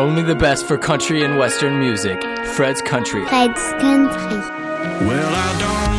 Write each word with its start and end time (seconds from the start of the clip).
Only 0.00 0.22
the 0.22 0.34
best 0.34 0.66
for 0.66 0.78
country 0.78 1.24
and 1.24 1.36
western 1.36 1.78
music. 1.78 2.22
Fred's 2.56 2.80
Country. 2.80 3.22
Fred's 3.26 3.60
Country. 3.72 4.38
Well, 5.06 5.30
I 5.30 5.58
don't 5.60 5.89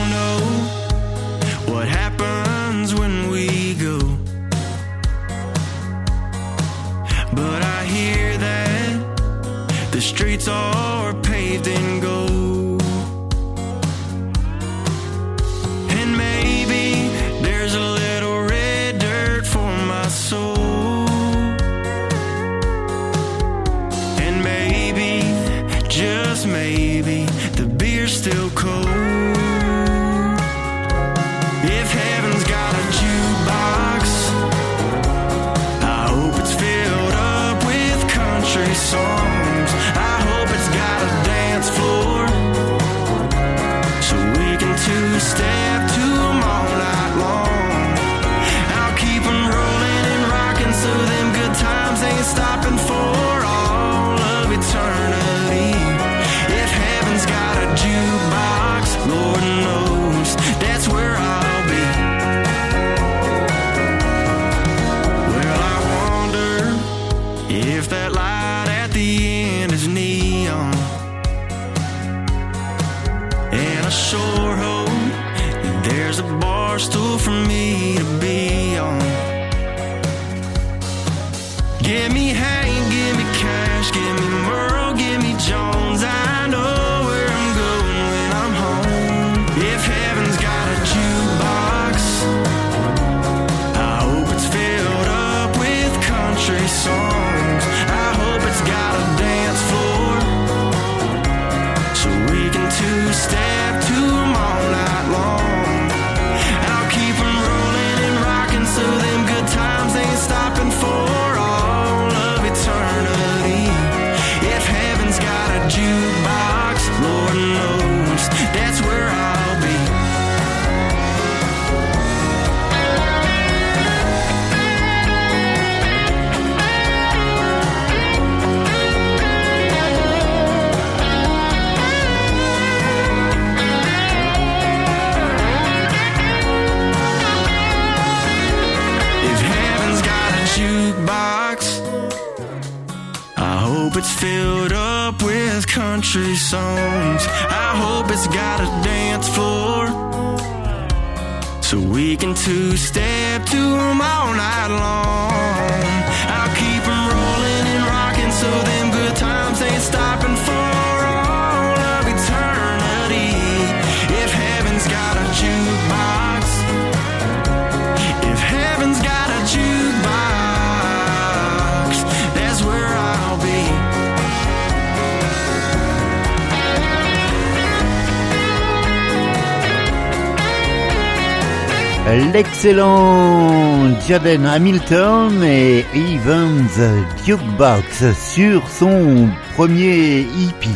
Excellent 182.64 184.00
Jaden 184.08 184.46
Hamilton 184.46 185.44
et 185.44 185.84
Even 185.96 186.68
the 186.68 187.26
Dukebox 187.26 188.14
sur 188.14 188.70
son 188.70 189.30
premier 189.56 190.20
hippie. 190.20 190.70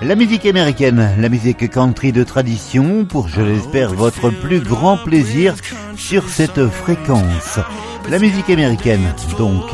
La 0.00 0.14
musique 0.14 0.46
américaine, 0.46 1.10
la 1.18 1.28
musique 1.28 1.70
country 1.70 2.10
de 2.10 2.24
tradition 2.24 3.04
pour, 3.04 3.28
je 3.28 3.42
l'espère, 3.42 3.92
votre 3.92 4.30
plus 4.30 4.60
grand 4.60 4.96
plaisir 4.96 5.56
sur 5.94 6.26
cette 6.30 6.68
fréquence. 6.68 7.58
La 8.08 8.18
musique 8.18 8.48
américaine, 8.48 9.12
donc. 9.36 9.66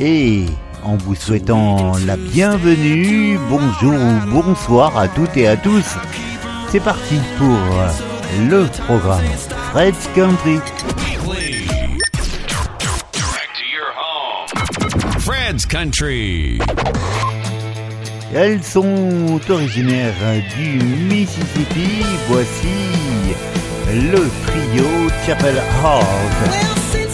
Et 0.00 0.46
en 0.82 0.96
vous 0.96 1.14
souhaitant 1.14 1.92
la 2.04 2.16
bienvenue, 2.16 3.38
bonjour 3.48 3.94
ou 3.94 4.42
bonsoir 4.42 4.98
à 4.98 5.06
toutes 5.06 5.36
et 5.36 5.46
à 5.46 5.56
tous. 5.56 5.94
C'est 6.70 6.82
parti 6.82 7.20
pour 7.38 7.56
le 8.50 8.66
programme. 8.88 9.22
Fred's 9.76 10.06
Country. 10.14 10.58
Fred's 15.20 15.66
Country. 15.66 16.58
Elles 18.32 18.62
sont 18.62 19.38
originaires 19.50 20.14
du 20.56 20.82
Mississippi. 20.82 22.06
Voici 22.26 23.36
le 23.92 24.30
trio 24.46 25.10
Chapel 25.26 25.62
Hall. 25.84 27.05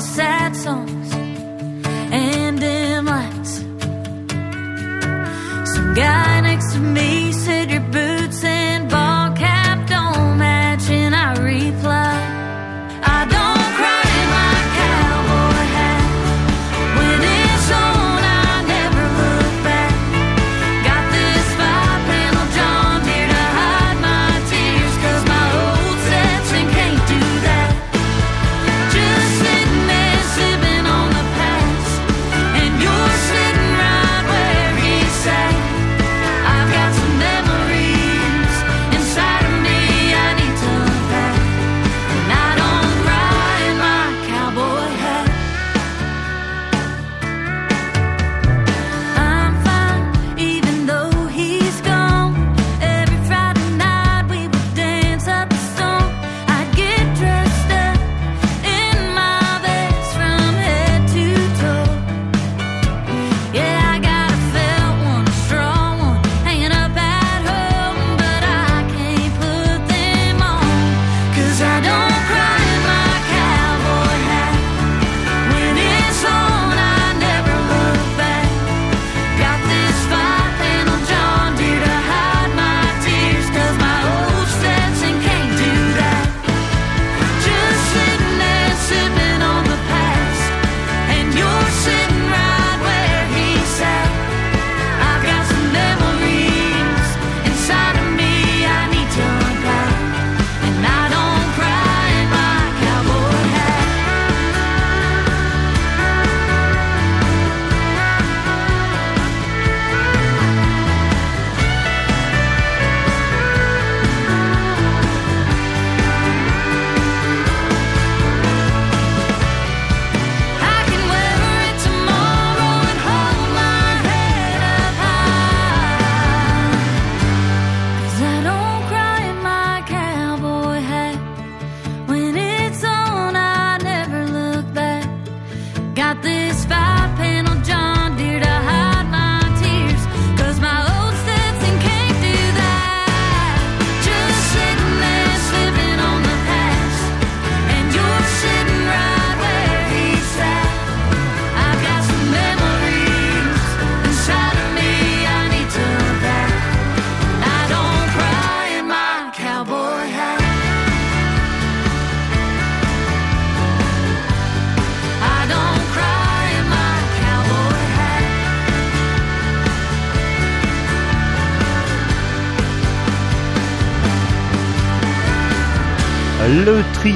Sad 0.00 0.54
songs 0.54 0.97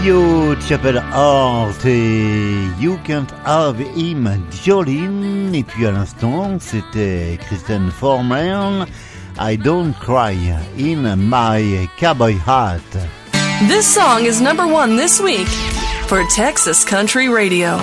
Le 0.03 0.09
trio 0.09 0.61
Chapel 0.69 1.03
Art 1.13 1.87
et 1.87 2.67
You 2.81 2.99
Can't 3.05 3.29
Have 3.45 3.81
Him 3.95 4.29
Jolene. 4.51 5.55
Et 5.55 5.63
puis 5.63 5.87
à 5.87 5.93
l'instant, 5.93 6.57
c'était 6.59 7.39
Kristen 7.47 7.89
Foreman. 7.91 8.87
I 9.39 9.57
Don't 9.57 9.95
Cry 10.01 10.37
in 10.77 11.17
My 11.17 11.89
Cowboy 11.99 12.37
Hat. 12.47 12.81
This 13.69 13.87
song 13.87 14.25
is 14.25 14.41
number 14.41 14.67
one 14.67 14.97
this 14.97 15.21
week 15.21 15.47
for 16.09 16.23
Texas 16.35 16.85
Country 16.85 17.29
Radio. 17.29 17.79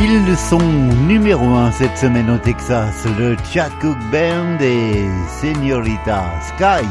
Ils 0.00 0.36
sont 0.36 0.58
numéro 1.06 1.44
un 1.44 1.70
cette 1.72 1.98
semaine 1.98 2.30
au 2.30 2.38
Texas, 2.38 3.04
le 3.18 3.36
Chuck 3.52 3.72
Cook 3.82 3.98
Band 4.10 4.58
et 4.60 5.08
Señorita 5.42 6.24
Sky. 6.56 6.86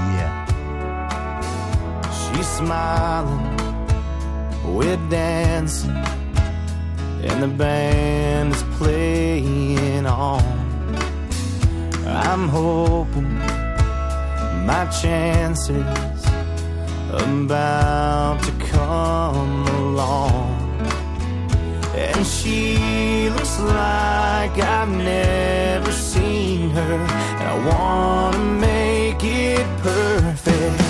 She's 2.12 2.48
smiling, 2.48 3.57
we're 4.76 5.10
dancing, 5.10 5.98
and 7.24 7.44
the 7.44 7.48
band 7.48 8.54
is 8.54 8.64
playing 8.78 10.06
on. 10.06 10.44
I'm 12.06 12.48
hoping 12.48 13.38
my 14.66 14.86
chances 15.02 16.26
about 17.12 18.44
to 18.44 18.52
come 18.66 19.66
along. 19.68 20.58
And 21.96 22.26
she 22.26 23.30
looks 23.30 23.60
like 23.60 24.58
I've 24.60 24.90
never 24.90 25.92
seen 25.92 26.70
her. 26.72 26.94
And 27.40 27.48
I 27.54 27.56
wanna 27.70 28.38
make 28.38 29.24
it 29.24 29.66
perfect. 29.82 30.82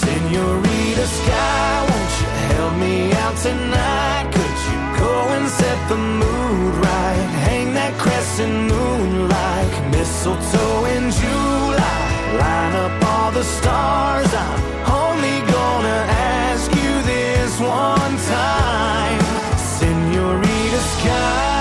Senorita 0.00 1.06
Sky, 1.06 1.87
help 2.68 2.80
me 2.80 3.12
out 3.12 3.36
tonight? 3.36 4.28
Could 4.32 4.58
you 4.68 4.80
go 4.98 5.14
and 5.36 5.48
set 5.48 5.88
the 5.88 5.96
mood 5.96 6.74
right? 6.84 7.28
Hang 7.46 7.72
that 7.74 7.96
crescent 7.98 8.56
moon 8.72 9.28
like 9.28 9.74
mistletoe 9.90 10.84
in 10.96 11.10
July. 11.10 12.04
Line 12.42 12.74
up 12.84 13.04
all 13.12 13.30
the 13.32 13.44
stars. 13.44 14.30
I'm 14.34 14.60
only 15.02 15.38
gonna 15.56 16.00
ask 16.44 16.70
you 16.82 16.92
this 17.12 17.52
one 17.60 18.14
time. 18.36 19.20
Senorita 19.78 20.80
Sky, 20.94 21.57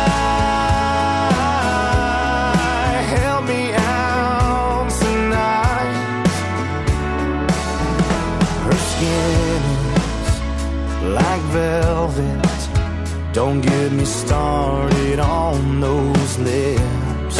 Don't 13.38 13.62
get 13.62 13.92
me 13.92 14.04
started 14.04 15.20
on 15.20 15.80
those 15.80 16.40
lips. 16.40 17.38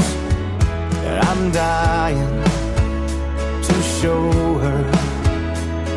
I'm 1.28 1.52
dying 1.52 2.44
to 3.68 3.76
show 3.98 4.32
her 4.64 4.84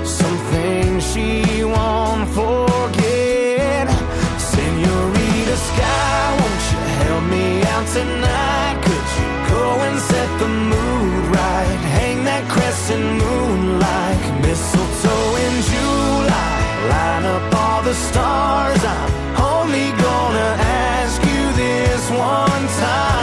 something 0.03 1.01
she 1.01 1.65
won't 1.65 2.27
forget. 2.31 3.89
Senorita 4.41 5.57
Sky, 5.69 6.37
won't 6.41 6.63
you 6.73 6.81
help 7.03 7.25
me 7.35 7.47
out 7.73 7.87
tonight? 7.99 8.77
Could 8.87 9.09
you 9.21 9.31
go 9.53 9.65
and 9.87 9.99
set 10.01 10.31
the 10.39 10.49
mood 10.49 11.25
right? 11.37 11.81
Hang 11.99 12.25
that 12.25 12.49
crescent 12.49 13.05
moon 13.23 13.79
like 13.79 14.25
mistletoe 14.41 15.37
in 15.45 15.55
July. 15.71 16.57
Line 16.89 17.25
up 17.37 17.55
all 17.55 17.83
the 17.83 17.93
stars. 17.93 18.83
I'm 18.83 19.20
only 19.61 19.91
gonna 19.93 20.57
ask 20.59 21.23
you 21.23 21.53
this 21.53 22.11
one 22.11 22.67
time. 22.81 23.20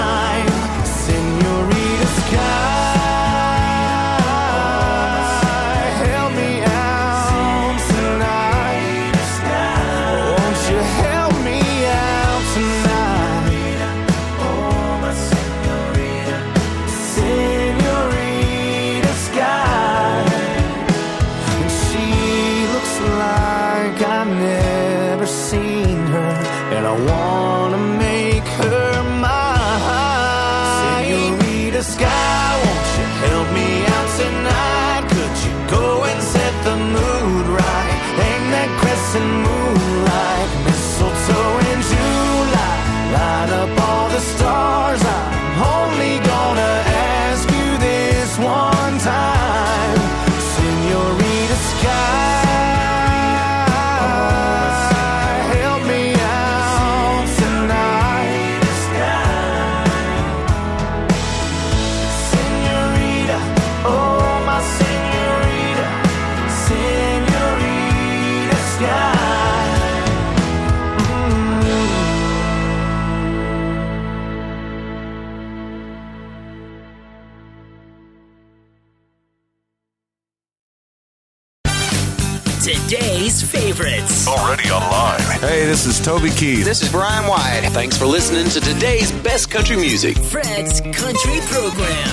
Already 84.38 84.70
online. 84.70 85.20
Hey, 85.40 85.66
this 85.66 85.88
is 85.88 86.00
Toby 86.00 86.30
Keith. 86.30 86.64
This 86.64 86.84
is 86.84 86.92
Brian 86.92 87.28
White. 87.28 87.70
Thanks 87.72 87.98
for 87.98 88.06
listening 88.06 88.48
to 88.50 88.62
today's 88.62 89.12
best 89.12 89.50
country 89.50 89.76
music. 89.76 90.16
Fred's 90.16 90.80
Country 90.80 91.40
Program. 91.48 92.08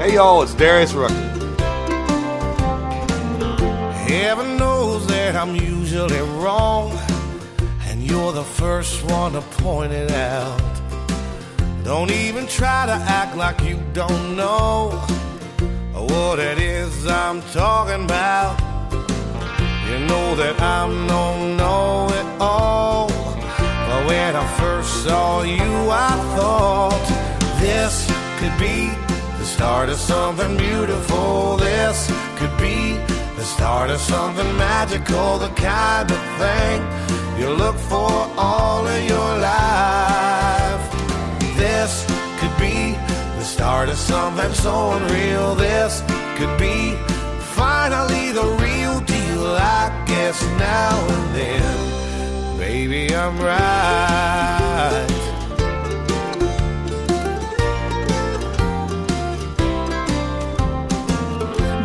Hey, 0.00 0.14
y'all, 0.14 0.42
it's 0.42 0.52
Darius 0.54 0.92
Rucker. 0.94 1.14
Heaven 4.08 4.56
knows 4.56 5.06
that 5.06 5.36
I'm 5.36 5.54
usually 5.54 6.20
wrong, 6.42 6.90
and 7.86 8.02
you're 8.02 8.32
the 8.32 8.42
first 8.44 9.04
one 9.04 9.32
to 9.34 9.42
point 9.42 9.92
it 9.92 10.10
out. 10.10 10.60
Don't 11.84 12.10
even 12.10 12.48
try 12.48 12.84
to 12.86 12.92
act 12.92 13.36
like 13.36 13.62
you 13.62 13.80
don't 13.92 14.36
know 14.36 15.06
what 16.14 16.38
it 16.38 16.58
is 16.58 17.06
I'm 17.06 17.42
talking 17.52 18.04
about. 18.04 18.60
You 19.86 19.98
know 20.10 20.26
that 20.36 20.56
I'm 20.60 21.06
no 21.06 21.24
know 21.60 22.08
it 22.20 22.28
all. 22.40 23.08
But 23.88 24.00
when 24.10 24.36
I 24.36 24.46
first 24.60 24.90
saw 25.04 25.42
you, 25.42 25.72
I 26.08 26.12
thought 26.36 27.04
this 27.60 27.94
could 28.38 28.56
be 28.58 28.78
the 29.38 29.46
start 29.56 29.88
of 29.88 29.98
something 29.98 30.56
beautiful. 30.56 31.56
This 31.56 31.96
could 32.38 32.56
be 32.58 32.78
the 33.38 33.44
start 33.44 33.90
of 33.90 34.00
something 34.00 34.50
magical, 34.56 35.38
the 35.38 35.52
kind 35.72 36.08
of 36.16 36.22
thing 36.42 36.78
you 37.38 37.48
look 37.50 37.76
for 37.92 38.12
all 38.48 38.86
of 38.86 39.00
your 39.12 39.30
life. 39.52 40.84
This 41.56 41.92
could 42.38 42.56
be 42.58 42.96
start 43.54 43.88
of 43.88 43.96
something 43.96 44.52
so 44.52 44.90
unreal. 44.94 45.54
This 45.54 46.02
could 46.36 46.58
be 46.58 46.96
finally 47.54 48.32
the 48.32 48.46
real 48.64 48.98
deal. 49.14 49.46
I 49.80 49.92
guess 50.08 50.42
now 50.58 50.94
and 51.14 51.26
then, 51.36 52.58
baby, 52.58 53.14
I'm 53.14 53.38
right. 53.38 55.06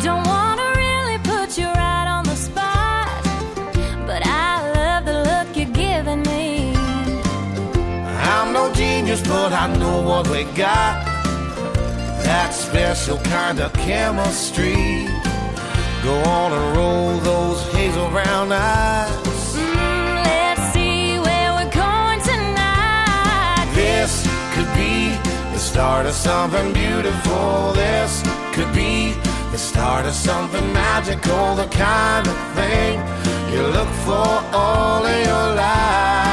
Don't 0.02 0.26
wanna 0.26 0.68
really 0.84 1.18
put 1.18 1.56
you 1.56 1.66
right 1.66 2.08
on 2.16 2.24
the 2.24 2.38
spot, 2.48 3.22
but 4.08 4.22
I 4.26 4.50
love 4.78 5.04
the 5.04 5.18
look 5.28 5.48
you're 5.56 5.76
giving 5.86 6.22
me. 6.32 6.74
I'm 8.32 8.52
no 8.52 8.72
genius, 8.72 9.22
but 9.22 9.52
I 9.52 9.66
know 9.78 10.02
what 10.02 10.26
we 10.28 10.42
got. 10.56 11.09
That 12.30 12.54
special 12.54 13.18
kind 13.36 13.58
of 13.58 13.72
chemistry. 13.72 15.08
Go 16.04 16.14
on 16.30 16.52
and 16.52 16.76
roll 16.76 17.18
those 17.18 17.60
hazel 17.72 18.08
brown 18.08 18.52
eyes. 18.52 19.10
Mm, 19.58 20.24
let's 20.30 20.72
see 20.72 21.18
where 21.18 21.50
we're 21.56 21.74
going 21.74 22.20
tonight. 22.22 23.66
This 23.74 24.22
could 24.54 24.70
be 24.78 25.10
the 25.52 25.58
start 25.58 26.06
of 26.06 26.14
something 26.14 26.72
beautiful. 26.72 27.72
This 27.72 28.22
could 28.54 28.72
be 28.72 29.12
the 29.50 29.58
start 29.58 30.06
of 30.06 30.14
something 30.14 30.72
magical. 30.72 31.56
The 31.56 31.66
kind 31.66 32.28
of 32.28 32.38
thing 32.54 33.00
you 33.52 33.62
look 33.76 33.90
for 34.06 34.30
all 34.54 35.04
of 35.04 35.26
your 35.26 35.46
life. 35.56 36.29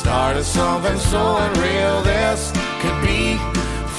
Start 0.00 0.34
of 0.34 0.46
something 0.46 0.98
so 0.98 1.36
unreal. 1.36 2.02
This 2.02 2.50
could 2.80 2.98
be 3.02 3.36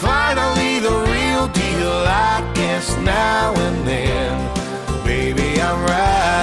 finally 0.01 0.79
the 0.79 0.95
real 1.13 1.47
deal. 1.47 1.93
I 2.07 2.51
guess 2.55 2.97
now 2.97 3.53
and 3.55 3.87
then, 3.87 4.33
baby, 5.05 5.61
I'm 5.61 5.79
right. 5.85 6.41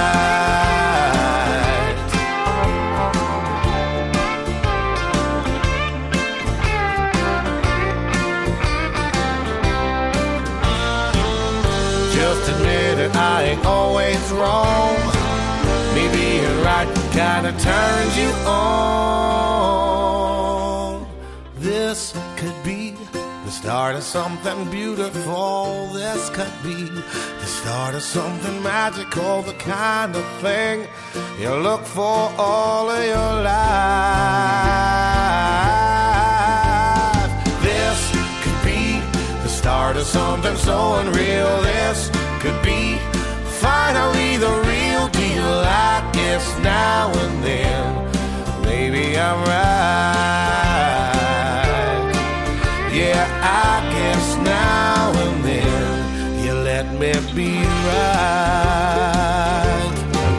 Just 12.15 12.49
admit 12.53 12.99
it, 12.99 13.15
I 13.15 13.43
ain't 13.43 13.65
always 13.65 14.31
wrong. 14.31 14.98
Kinda 17.41 17.55
turns 17.57 18.17
you 18.17 18.31
on. 18.45 19.37
This 21.55 22.13
could 22.35 22.63
be 22.65 22.97
the 23.45 23.49
start 23.49 23.95
of 23.95 24.03
something 24.03 24.69
beautiful. 24.69 25.87
This 25.93 26.29
could 26.31 26.51
be 26.61 26.83
the 26.83 27.45
start 27.45 27.95
of 27.95 28.03
something 28.03 28.61
magical. 28.61 29.41
The 29.43 29.53
kind 29.53 30.17
of 30.17 30.25
thing 30.41 30.85
you 31.39 31.55
look 31.55 31.85
for 31.85 32.29
all 32.37 32.89
of 32.89 33.05
your 33.05 33.41
life. 33.41 33.55
This 37.61 38.11
could 38.43 38.61
be 38.65 38.99
the 39.43 39.49
start 39.49 39.95
of 39.95 40.05
something 40.05 40.57
so 40.57 40.95
unreal. 40.95 41.61
This 41.61 42.11
could 42.41 42.61
be 42.61 42.99
finally 43.61 44.35
the 44.35 44.68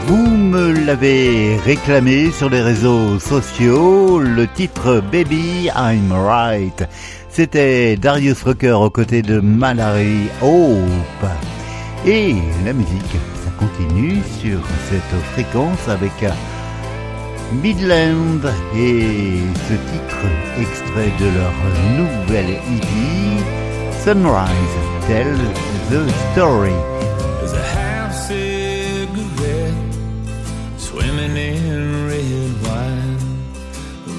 Vous 0.07 0.27
me 0.27 0.71
l'avez 0.85 1.57
réclamé 1.65 2.31
sur 2.31 2.49
les 2.49 2.61
réseaux 2.61 3.19
sociaux, 3.19 4.19
le 4.19 4.47
titre 4.47 5.01
Baby 5.11 5.69
I'm 5.75 6.11
Right. 6.11 6.83
C'était 7.29 7.95
Darius 7.95 8.43
Rucker 8.43 8.73
aux 8.73 8.89
côtés 8.89 9.21
de 9.21 9.39
Mallory 9.39 10.27
Hope. 10.41 11.29
Et 12.05 12.35
la 12.65 12.73
musique, 12.73 13.15
continue 13.61 14.21
sur 14.41 14.59
cette 14.89 15.15
fréquence 15.33 15.87
avec 15.87 16.11
Midland 17.61 18.41
et 18.75 19.39
ce 19.67 19.75
titre 19.91 20.25
extrait 20.59 21.11
de 21.19 21.27
leur 21.37 21.53
nouvelle 21.99 22.49
EP 22.49 22.91
Sunrise 24.03 24.77
Tell 25.07 25.37
the 25.89 26.09
Story. 26.31 26.73
There's 27.39 27.53
a 27.53 27.63
half 27.75 28.13
cigarette 28.27 29.73
swimming 30.77 31.37
in 31.37 32.07
red 32.07 32.51
wine. 32.63 33.19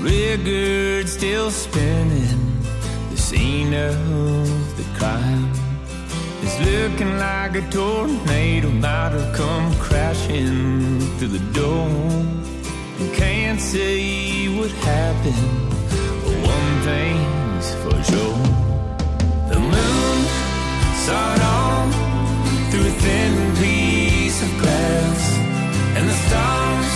The 0.04 1.06
still 1.06 1.50
spinning. 1.50 2.38
The 3.10 3.16
scene 3.16 3.74
of 3.74 4.76
the 4.76 4.84
crime 4.98 5.51
looking 6.64 7.18
like 7.18 7.54
a 7.56 7.62
tornado 7.70 8.70
might 8.70 9.12
have 9.16 9.34
come 9.34 9.74
crashing 9.76 11.00
through 11.16 11.32
the 11.38 11.44
door. 11.52 11.88
Can't 13.14 13.60
say 13.60 14.48
what 14.56 14.70
happened, 14.70 15.70
but 16.24 16.36
one 16.54 16.72
thing's 16.88 17.68
for 17.82 17.96
sure. 18.10 18.42
The 19.52 19.58
moon 19.72 20.18
saw 21.04 21.34
it 21.34 21.42
through 22.70 22.86
a 22.86 22.94
thin 23.04 23.34
piece 23.56 24.42
of 24.42 24.50
glass, 24.60 25.22
and 25.96 26.08
the 26.08 26.16
stars 26.26 26.92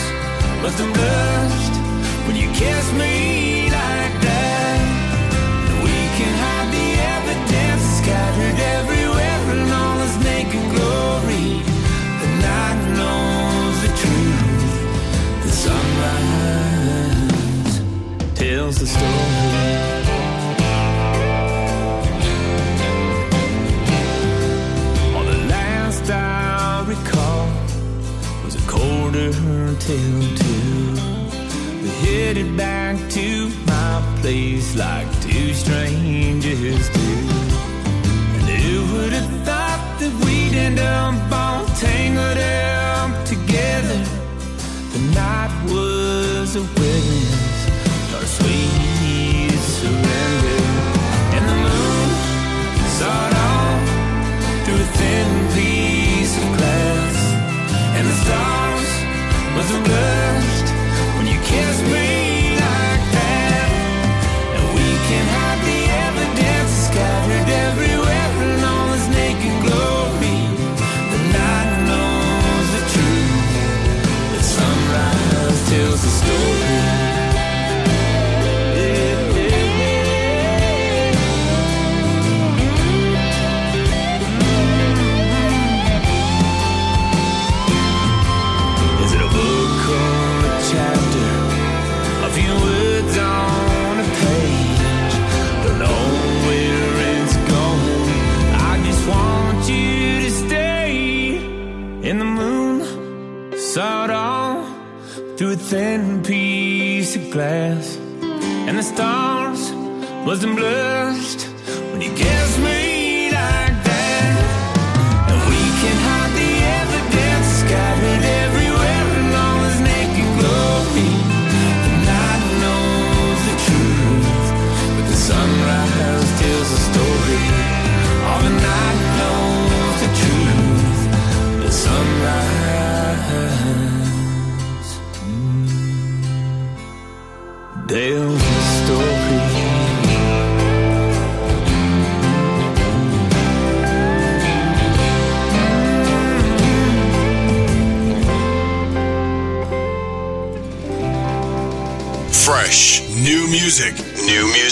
must 0.63 0.79
have 0.79 0.93
blushed 0.95 1.75
when 2.27 2.37
you 2.37 2.49
kissed 2.53 2.95
me 2.95 3.69
like 3.71 4.15
that. 4.23 4.26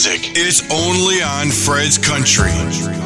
music 0.06 0.36
is 0.36 0.62
only 0.70 1.22
on 1.22 1.50
Fred's 1.50 1.96
Country. 1.96 3.03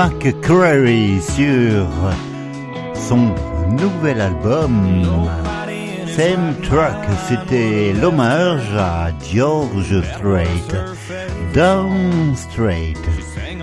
Mark 0.00 0.32
Curry 0.40 1.20
sur 1.20 1.86
son 2.94 3.34
nouvel 3.68 4.18
album 4.22 5.04
Same 6.06 6.54
Truck. 6.62 6.96
C'était 7.28 7.92
l'hommage 7.92 8.74
à 8.78 9.10
George 9.30 10.00
Strait. 10.14 10.46
Down 11.52 12.34
Strait. 12.34 12.94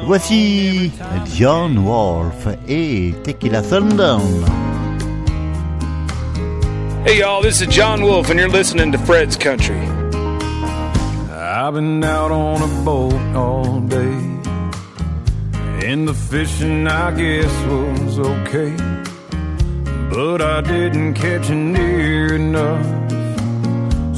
Voici 0.06 0.92
John 1.36 1.80
Wolfe 1.80 2.50
et 2.68 3.16
Tequila 3.24 3.64
Sundown. 3.64 4.46
Hey 7.04 7.18
y'all, 7.18 7.42
this 7.42 7.62
is 7.62 7.68
John 7.68 8.04
Wolfe 8.04 8.30
and 8.30 8.38
you're 8.40 8.48
listening 8.48 8.92
to 8.92 9.00
Fred's 9.00 9.38
Country. 9.38 9.82
I've 11.32 11.74
been 11.74 12.04
out 12.04 12.30
on 12.30 12.62
a 12.62 12.84
boat 12.86 13.36
all 13.36 13.80
day. 13.80 14.37
And 15.90 16.06
the 16.06 16.14
fishing, 16.14 16.86
I 16.86 17.12
guess, 17.12 17.54
was 17.66 18.20
okay. 18.20 18.76
But 20.10 20.42
I 20.42 20.60
didn't 20.60 21.14
catch 21.14 21.50
near 21.50 22.36
enough. 22.36 22.86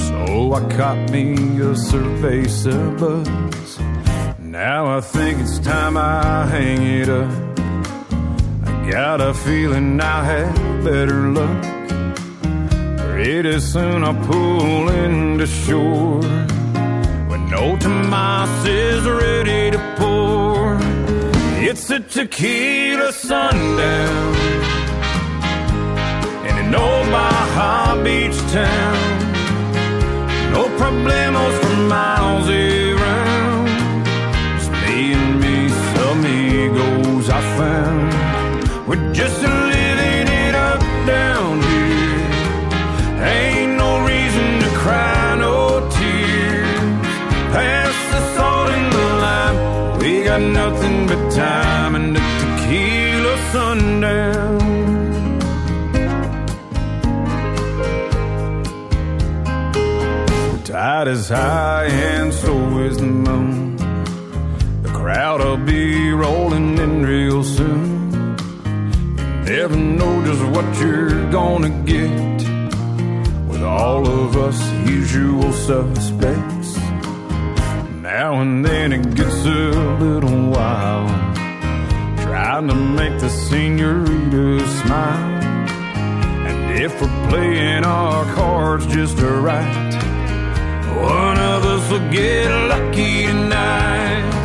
So 0.08 0.53
I 0.53 0.62
caught 0.75 1.12
me 1.12 1.34
a 1.34 1.75
cerveza 1.88 2.97
buzz. 2.97 3.79
Now 4.39 4.97
I 4.97 4.99
think 4.99 5.41
it's 5.41 5.60
time 5.60 5.95
I 5.95 6.47
hang 6.47 6.82
it 7.01 7.08
up. 7.08 7.32
I 8.65 8.89
got 8.89 9.21
a 9.21 9.32
feeling 9.32 10.01
I 10.01 10.23
had 10.23 10.84
better 10.84 11.21
luck. 11.38 11.63
Pretty 13.13 13.60
soon 13.60 14.03
I 14.03 14.13
pull 14.25 14.89
into 14.89 15.45
shore. 15.45 16.23
When 17.29 17.47
no 17.47 17.77
Tomas 17.77 18.65
is 18.65 19.05
ready 19.08 19.69
to 19.69 19.95
pour. 19.99 20.68
It's 21.71 21.88
a 21.91 21.99
tequila 21.99 23.13
sundown 23.13 24.36
in 26.47 26.55
an 26.65 26.73
old 26.73 27.05
Beach 28.03 28.39
town. 28.51 28.97
No 30.51 30.63
problemos 30.82 31.53
for 31.62 31.75
miles 31.88 32.49
around. 32.49 33.67
Just 34.58 34.71
me 34.82 35.13
and 35.13 35.39
me, 35.39 35.69
some 35.93 36.25
amigos 36.25 37.29
I 37.29 37.41
found. 37.60 38.88
We're 38.88 39.13
just 39.13 39.39
living 39.43 39.78
Tide 60.99 61.07
is 61.07 61.29
high 61.29 61.85
and 61.85 62.33
so 62.33 62.79
is 62.79 62.97
the 62.97 63.05
moon. 63.05 63.77
The 64.83 64.89
crowd 64.89 65.39
will 65.39 65.55
be 65.55 66.12
rolling 66.12 66.77
in 66.77 67.05
real 67.05 67.41
soon. 67.41 68.35
You 69.17 69.25
never 69.45 69.77
know 69.77 70.25
just 70.25 70.43
what 70.53 70.67
you're 70.81 71.31
gonna 71.31 71.69
get 71.85 72.39
with 73.47 73.63
all 73.63 74.05
of 74.09 74.35
us 74.35 74.59
usual 74.89 75.53
suspects. 75.53 76.75
Now 78.01 78.41
and 78.41 78.65
then 78.65 78.91
it 78.91 79.15
gets 79.15 79.45
a 79.45 79.71
little 80.05 80.49
wild, 80.49 81.09
trying 82.25 82.67
to 82.67 82.75
make 82.75 83.17
the 83.21 83.29
senorita 83.29 84.67
smile. 84.79 85.43
And 86.49 86.77
if 86.77 86.91
we're 87.01 87.29
playing 87.29 87.85
our 87.85 88.25
cards 88.35 88.85
just 88.88 89.17
right, 89.19 89.88
one 90.95 91.38
of 91.38 91.65
us 91.65 91.91
will 91.91 92.10
get 92.10 92.49
lucky 92.67 93.28
tonight. 93.28 94.39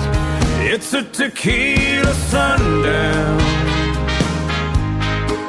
It's 0.60 0.92
a 0.92 1.02
tequila 1.02 2.14
sundown 2.14 3.40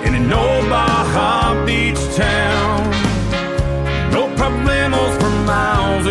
in 0.05 0.13
an 0.15 0.31
old 0.31 0.69
Baja 0.69 1.65
Beach 1.65 2.03
town. 2.15 2.89
No 4.11 4.27
problemos 4.35 5.11
for 5.19 5.31
miles 5.45 6.05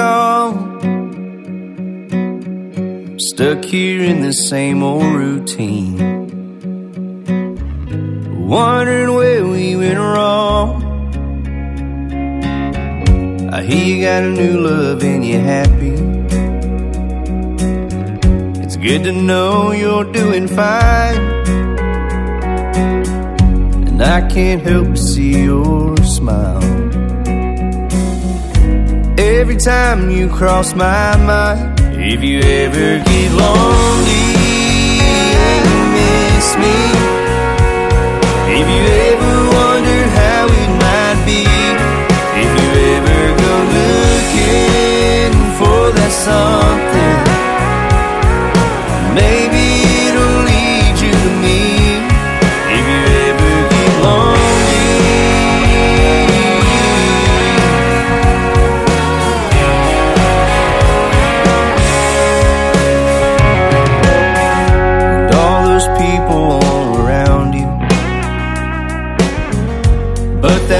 gone. 0.00 0.58
Stuck 3.28 3.60
here 3.64 4.02
in 4.12 4.18
the 4.28 4.32
same 4.32 4.78
old 4.82 5.12
routine. 5.24 5.96
Wondering 8.54 9.12
where 9.18 9.44
we 9.54 9.66
went 9.82 10.00
wrong. 10.10 10.70
I 13.56 13.58
hear 13.68 13.84
you 13.90 13.96
got 14.10 14.22
a 14.30 14.32
new 14.42 14.54
love 14.68 15.02
and 15.12 15.22
you're 15.28 15.48
happy. 15.56 15.96
It's 18.62 18.76
good 18.86 19.02
to 19.08 19.12
know 19.12 19.72
you're 19.82 20.10
doing 20.20 20.46
fine. 20.60 21.22
And 23.88 23.98
I 24.02 24.20
can't 24.34 24.62
help 24.62 24.88
but 24.88 25.02
see 25.10 25.44
your 25.44 25.96
smile. 26.16 26.89
Every 29.18 29.56
time 29.56 30.10
you 30.10 30.28
cross 30.28 30.74
my 30.74 31.16
mind, 31.16 31.80
if 31.94 32.22
you 32.22 32.38
ever 32.40 33.04
get 33.04 33.32
lonely 33.32 34.26
and 35.00 35.64
miss 35.96 36.56
me, 36.56 36.76
if 38.58 38.66
you 38.74 38.82
ever 39.10 39.34
wonder 39.58 40.00
how 40.20 40.44
it 40.62 40.70
might 40.84 41.20
be, 41.26 41.42
if 42.42 42.50
you 42.58 42.68
ever 42.96 43.20
go 43.44 43.54
looking 43.78 45.32
for 45.58 45.82
that 45.96 46.12
something, 46.26 47.18
maybe 49.14 49.69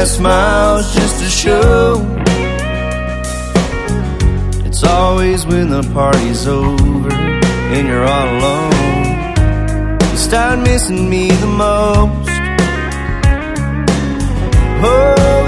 that 0.00 0.08
smile's 0.08 0.94
just 0.94 1.22
a 1.22 1.28
show. 1.28 2.00
It's 4.66 4.82
always 4.82 5.44
when 5.44 5.68
the 5.68 5.82
party's 5.92 6.46
over 6.46 7.12
and 7.12 7.86
you're 7.86 8.06
all 8.06 8.28
alone. 8.38 9.30
You 10.10 10.16
start 10.16 10.60
missing 10.60 11.10
me 11.10 11.28
the 11.32 11.46
most. 11.46 12.30
Oh, 14.82 15.39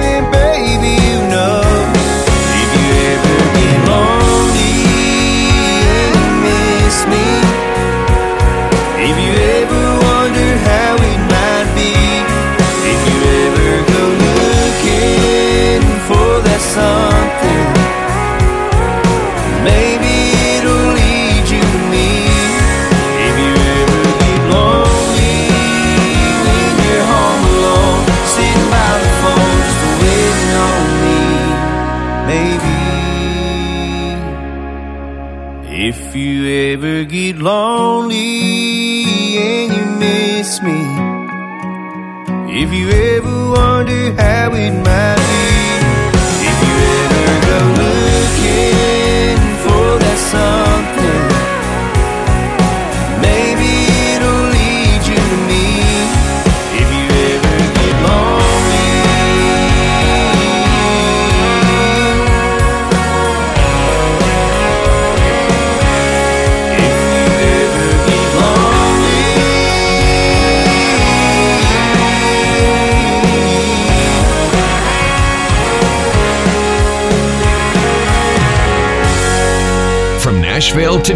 something, 16.75 17.82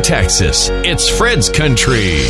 Texas, 0.06 0.68
it's 0.84 1.08
Fred's 1.08 1.48
Country. 1.48 2.20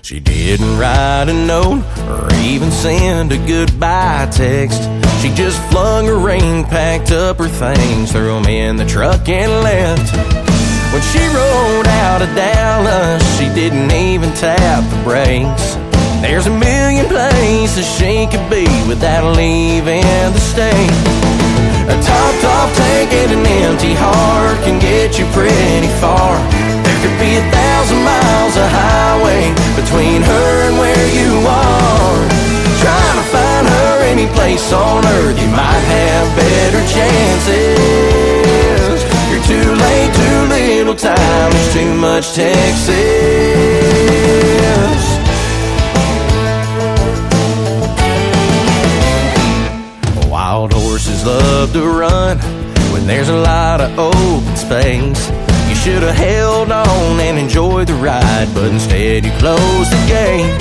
She 0.00 0.20
didn't 0.20 0.78
write 0.78 1.26
a 1.28 1.34
note 1.34 1.84
or 2.08 2.34
even 2.36 2.70
send 2.70 3.32
a 3.32 3.46
goodbye 3.46 4.26
text. 4.32 4.84
She 5.20 5.28
just 5.34 5.60
flung 5.70 6.06
her 6.06 6.16
ring, 6.16 6.64
packed 6.64 7.12
up 7.12 7.36
her 7.36 7.48
things, 7.48 8.12
threw 8.12 8.38
'em 8.38 8.46
in 8.46 8.76
the 8.76 8.86
truck 8.86 9.28
and 9.28 9.52
left. 9.62 10.27
When 10.92 11.02
she 11.02 11.20
rode 11.28 11.86
out 12.08 12.22
of 12.22 12.34
Dallas, 12.34 13.22
she 13.38 13.52
didn't 13.52 13.92
even 13.92 14.32
tap 14.32 14.82
the 14.88 15.00
brakes. 15.04 15.76
There's 16.24 16.46
a 16.46 16.50
million 16.50 17.06
places 17.06 17.86
she 17.86 18.26
could 18.26 18.48
be 18.50 18.66
without 18.88 19.36
leaving 19.36 20.02
the 20.02 20.40
state. 20.40 20.90
A 21.88 21.96
top, 22.02 22.34
off 22.44 22.74
tank 22.76 23.12
and 23.12 23.32
an 23.32 23.46
empty 23.46 23.94
heart 23.94 24.58
can 24.64 24.80
get 24.80 25.18
you 25.18 25.24
pretty 25.36 25.92
far. 26.00 26.36
There 26.82 26.98
could 27.04 27.16
be 27.20 27.36
a 27.36 27.44
thousand 27.52 28.02
miles 28.02 28.56
of 28.56 28.68
highway 28.68 29.54
between 29.76 30.20
her 30.20 30.48
and 30.68 30.78
where 30.80 31.06
you 31.14 31.37
too 41.78 41.94
much 41.94 42.32
Texas. 42.32 42.88
Wild 50.28 50.72
horses 50.72 51.24
love 51.24 51.72
to 51.72 51.82
run 51.82 52.38
when 52.92 53.06
there's 53.06 53.28
a 53.28 53.36
lot 53.36 53.80
of 53.80 53.96
open 53.98 54.56
space. 54.56 55.30
You 55.68 55.76
should 55.76 56.02
have 56.02 56.16
held 56.16 56.72
on 56.72 57.20
and 57.20 57.38
enjoyed 57.38 57.86
the 57.88 57.94
ride, 57.94 58.48
but 58.54 58.72
instead 58.72 59.24
you 59.24 59.32
closed 59.38 59.92
the 59.92 60.02
gate. 60.08 60.58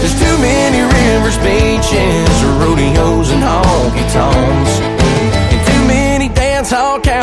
There's 0.00 0.18
too 0.22 0.36
many 0.38 0.80
rivers, 0.98 1.36
beaches, 1.38 2.44
rodeos, 2.60 3.30
and 3.32 3.42
honky 3.42 4.06
tonks. 4.12 4.97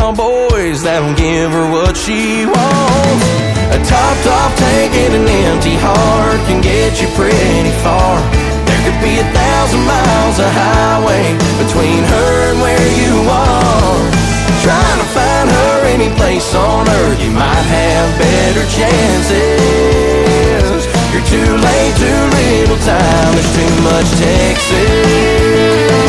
Cowboys 0.05 0.83
that'll 0.83 1.15
give 1.17 1.49
her 1.49 1.71
what 1.73 1.97
she 1.97 2.45
wants. 2.45 3.25
A 3.73 3.81
topped 3.81 4.27
off 4.29 4.53
tank 4.53 4.93
and 4.93 5.17
an 5.17 5.25
empty 5.49 5.73
heart 5.81 6.37
can 6.45 6.61
get 6.61 7.01
you 7.01 7.09
pretty 7.17 7.73
far. 7.81 8.21
There 8.69 8.77
could 8.85 9.01
be 9.01 9.17
a 9.17 9.25
thousand 9.33 9.81
miles 9.81 10.37
of 10.37 10.45
highway 10.45 11.33
between 11.57 12.05
her 12.05 12.53
and 12.53 12.61
where 12.61 12.85
you 13.01 13.25
are. 13.25 13.97
Trying 14.61 14.99
to 15.01 15.09
find 15.09 15.49
her 15.49 15.89
any 15.89 16.13
place 16.21 16.53
on 16.53 16.85
earth, 16.85 17.17
you 17.25 17.33
might 17.33 17.65
have 17.65 18.05
better 18.21 18.61
chances. 18.77 20.85
You're 21.09 21.25
too 21.33 21.49
late, 21.49 21.93
too 21.97 22.21
little 22.37 22.77
time, 22.85 23.33
there's 23.33 23.49
too 23.57 23.73
much 23.89 24.05
Texas. 24.21 26.04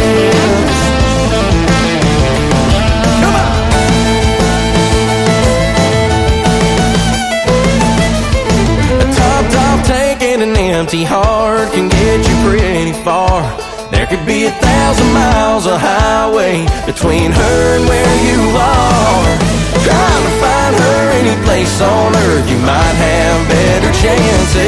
Empty 10.86 11.02
heart 11.02 11.66
can 11.72 11.88
get 11.88 12.22
you 12.22 12.36
pretty 12.46 12.94
far. 13.02 13.42
There 13.90 14.06
could 14.06 14.24
be 14.24 14.46
a 14.46 14.52
thousand 14.52 15.10
miles 15.10 15.66
of 15.66 15.80
highway 15.82 16.62
between 16.86 17.32
her 17.32 17.58
and 17.74 17.88
where 17.90 18.14
you 18.22 18.38
are. 18.54 19.34
Trying 19.82 20.24
to 20.30 20.34
find 20.38 20.78
her 20.78 21.10
any 21.18 21.34
place 21.42 21.74
on 21.82 22.14
earth, 22.14 22.46
you 22.46 22.58
might 22.62 22.96
have 23.02 23.48
better 23.50 23.90
chances. 23.98 24.62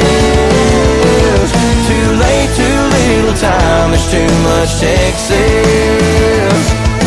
Too 1.87 2.07
late, 2.19 2.51
too 2.51 2.79
little 2.99 3.39
time, 3.39 3.95
there's 3.95 4.11
too 4.11 4.27
much 4.43 4.75
Texas. 4.75 5.39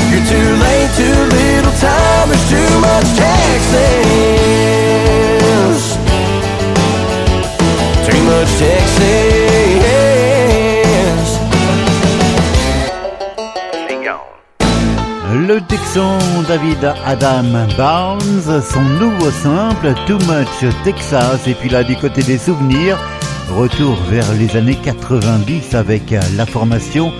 You're 0.08 0.24
too 0.24 0.50
late, 0.56 0.88
too 0.96 1.20
little 1.36 1.76
time, 1.84 2.32
there's 2.32 2.48
too 2.48 2.72
much 2.80 3.12
Texas. 3.12 4.81
Too 8.12 8.22
much 8.24 8.58
Texas. 8.58 9.40
Le 15.34 15.60
Texan 15.62 16.18
David 16.46 16.92
Adam 17.06 17.66
Barnes, 17.76 18.62
son 18.62 18.82
nouveau 19.00 19.30
simple 19.30 19.94
Too 20.06 20.18
Much 20.26 20.64
Texas, 20.84 21.46
et 21.46 21.54
puis 21.54 21.70
là 21.70 21.82
du 21.82 21.96
côté 21.96 22.22
des 22.22 22.38
souvenirs, 22.38 22.98
retour 23.50 23.96
vers 24.10 24.30
les 24.38 24.56
années 24.56 24.78
90 24.82 25.74
avec 25.74 26.14
la 26.36 26.46
formation 26.46 27.12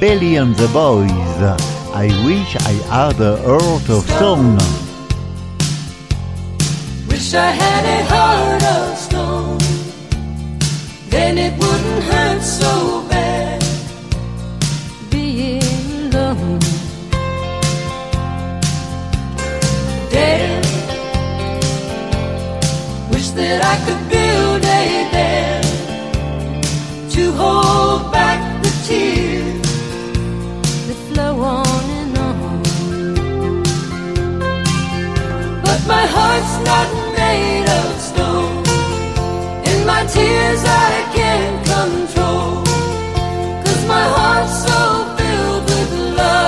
Belly 0.00 0.38
and 0.38 0.54
the 0.56 0.68
Boys. 0.72 1.06
I 1.94 2.08
wish 2.24 2.56
I 2.66 2.74
had 2.90 3.20
a 3.20 3.36
heart 3.44 3.88
of 3.90 4.04
stone. 4.16 4.56
Wish 7.08 7.34
I 7.34 7.50
had 7.50 7.84
a 7.84 8.04
heart 8.04 8.38
of 8.38 8.38
stone. 8.38 8.47
then 11.10 11.38
it 11.38 11.52
wouldn't 11.58 12.04
hurt 12.04 12.42
so 12.42 13.06
bad 13.08 13.62
being 15.10 15.62
alone. 16.14 16.58
Dead. 20.10 20.64
Wish 23.10 23.28
that 23.30 23.60
I 23.72 23.76
could 23.84 24.02
build 24.14 24.62
a 24.64 25.08
dam 25.14 25.62
to 27.10 27.32
hold 27.32 28.12
back 28.12 28.40
the 28.62 28.72
tears 28.86 29.62
that 30.86 30.98
flow 31.08 31.34
on 31.40 31.84
and 32.00 32.18
on. 32.18 32.62
But 35.62 35.80
my 35.86 36.04
heart's 36.14 36.56
not 36.70 36.88
made 37.16 37.68
of 37.80 37.97
my 39.88 40.04
tears 40.04 40.62
I 40.66 40.92
can't 41.16 41.58
control. 41.72 42.62
Cause 43.64 43.84
my 43.94 44.04
heart's 44.16 44.56
so 44.66 44.80
filled 45.16 45.64
with 45.70 45.92
love. 46.18 46.47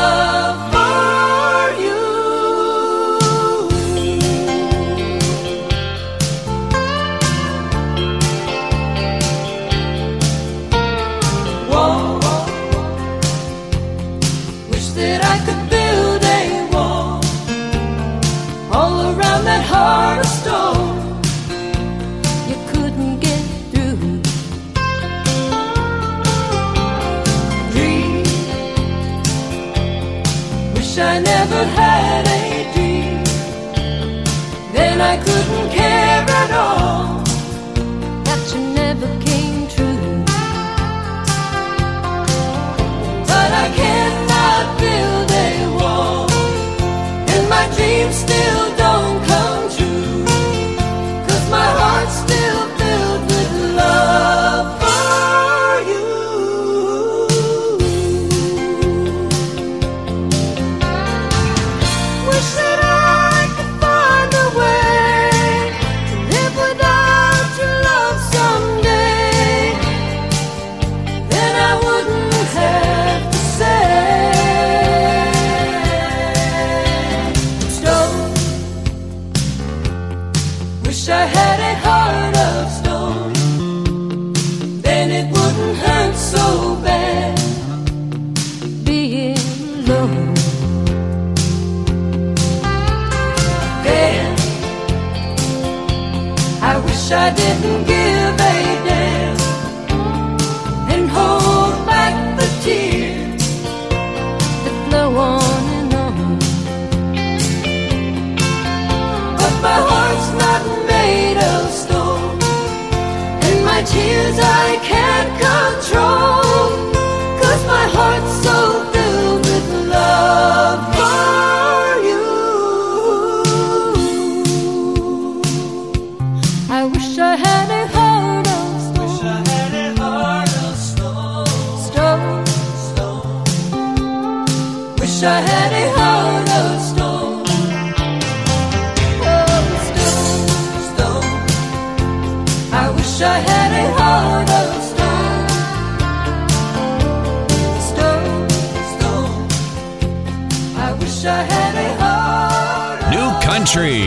Country. 153.50 154.04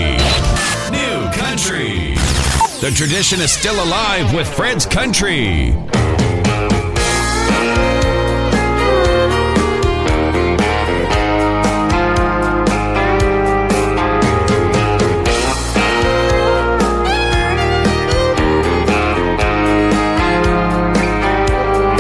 New 0.89 1.19
country. 1.33 2.15
The 2.79 2.93
tradition 2.95 3.41
is 3.41 3.51
still 3.51 3.75
alive 3.75 4.33
with 4.33 4.47
Fred's 4.47 4.85
Country. 4.85 5.75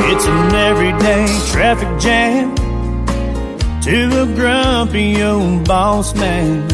It's 0.09 0.25
an 0.25 0.55
everyday 0.55 1.27
traffic 1.51 1.99
jam 1.99 2.55
to 3.81 4.21
a 4.21 4.25
grumpy 4.33 5.21
old 5.21 5.67
boss 5.67 6.15
man. 6.15 6.72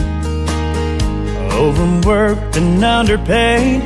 Overworked 1.59 2.55
and 2.55 2.81
underpaid. 2.81 3.81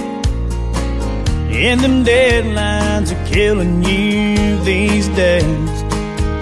And 1.50 1.80
them 1.82 2.06
deadlines 2.06 3.12
are 3.12 3.28
killing 3.28 3.82
you 3.82 4.60
these 4.64 5.08
days. 5.10 5.84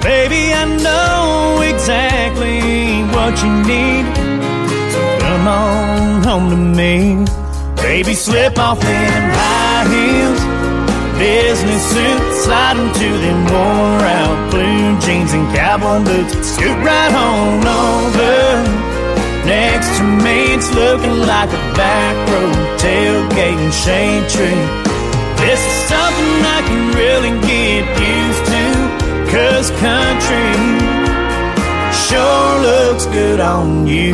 Baby, 0.04 0.52
I 0.54 0.66
know 0.84 1.62
exactly 1.62 3.04
what 3.16 3.42
you 3.42 3.52
need. 3.64 4.06
So 4.92 5.20
come 5.22 5.48
on 5.48 6.24
home 6.24 6.50
to 6.50 6.58
me. 6.58 7.24
Baby, 7.78 8.14
slip 8.14 8.60
off 8.60 8.82
them 8.82 9.32
high 9.32 9.88
heels. 9.88 10.42
Business 11.18 11.84
suit, 11.94 12.44
slide 12.44 12.76
into 12.76 13.10
them 13.24 13.46
worn 13.46 14.02
out 14.20 14.52
blue 14.52 15.00
jeans 15.00 15.32
and 15.32 15.48
cowboy 15.56 16.04
boots. 16.04 16.46
Scoot 16.46 16.78
right 16.84 17.14
on 17.14 17.66
over. 17.66 18.91
Next 19.46 19.98
to 19.98 20.04
me, 20.04 20.54
it's 20.54 20.74
looking 20.74 21.18
like 21.20 21.50
a 21.50 21.64
back 21.74 22.16
road 22.30 22.80
tailgate 22.80 23.58
and 23.58 23.74
shade 23.74 24.30
tree. 24.30 24.64
This 25.42 25.60
is 25.60 25.78
something 25.90 26.34
I 26.58 26.62
can 26.68 26.84
really 27.02 27.34
get 27.42 27.84
used 28.14 28.46
to. 28.54 28.66
Cause 29.32 29.72
country 29.82 30.52
sure 32.06 32.62
looks 32.62 33.06
good 33.08 33.40
on 33.40 33.88
you. 33.88 34.14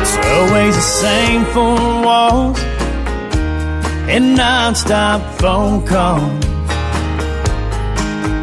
It's 0.00 0.16
always 0.34 0.74
the 0.74 0.88
same 1.06 1.44
four 1.46 1.78
walls 2.04 2.58
and 4.08 4.36
non-stop 4.36 5.22
phone 5.40 5.86
calls. 5.86 6.44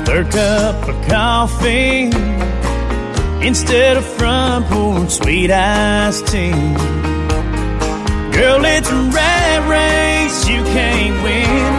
Third 0.07 0.31
cup 0.31 0.89
of 0.89 1.07
coffee 1.07 2.32
instead 3.43 3.97
of 3.97 4.05
front 4.05 4.65
porch 4.67 5.09
sweet 5.09 5.51
iced 5.51 6.27
tea. 6.27 6.51
Girl, 8.31 8.63
it's 8.65 8.89
a 8.89 8.99
rat 9.11 9.61
race 9.69 10.47
you 10.47 10.63
can't 10.73 11.15
win. 11.23 11.71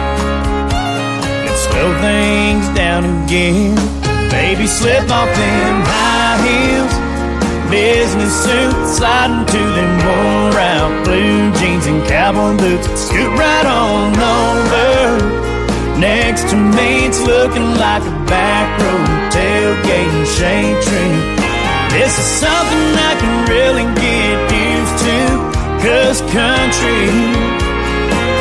Let's 1.45 1.61
slow 1.67 1.89
things 1.99 2.67
down 2.77 3.03
again. 3.03 3.75
Baby, 4.29 4.67
slip 4.67 5.09
off 5.09 5.29
them 5.35 5.81
high 5.83 6.37
heels. 6.45 6.95
Business 7.71 8.33
suit, 8.43 8.87
sliding 8.87 9.45
to 9.47 9.57
them 9.57 9.91
worn 10.05 10.55
out 10.55 11.03
blue 11.03 11.51
jeans 11.59 11.87
and 11.87 12.07
cowboy 12.07 12.55
boots. 12.57 12.87
Scoot 13.07 13.31
right 13.37 13.65
on 13.65 14.13
over. 14.15 15.99
Next 15.99 16.49
to 16.51 16.55
me, 16.55 17.07
it's 17.07 17.21
looking 17.21 17.75
like 17.75 18.03
a 18.03 18.15
back 18.27 18.79
road 18.81 19.15
tailgate 19.33 20.13
and 20.13 20.27
shade 20.27 20.83
tree. 20.83 21.34
This 21.97 22.19
is 22.19 22.25
something 22.25 22.87
I 23.09 23.15
can 23.21 23.47
really 23.47 23.85
get 23.95 24.37
used 24.51 24.97
to. 25.05 25.19
Cause 25.79 26.19
country 26.29 27.07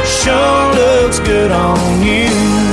sure 0.04 0.74
looks 0.74 1.20
good 1.20 1.52
on 1.52 2.02
you. 2.02 2.63